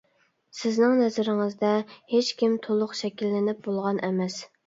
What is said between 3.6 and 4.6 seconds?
بولغان ئەمەس.